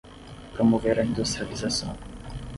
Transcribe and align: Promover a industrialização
Promover 0.55 0.97
a 0.99 1.03
industrialização 1.03 1.95